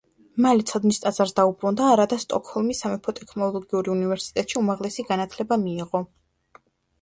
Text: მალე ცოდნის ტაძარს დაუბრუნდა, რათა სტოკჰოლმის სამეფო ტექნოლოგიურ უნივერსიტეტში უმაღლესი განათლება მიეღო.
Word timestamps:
მალე 0.43 0.63
ცოდნის 0.69 0.99
ტაძარს 1.01 1.33
დაუბრუნდა, 1.39 1.89
რათა 2.01 2.17
სტოკჰოლმის 2.23 2.81
სამეფო 2.85 3.13
ტექნოლოგიურ 3.19 3.91
უნივერსიტეტში 3.97 4.59
უმაღლესი 4.63 5.07
განათლება 5.13 5.61
მიეღო. 5.67 6.05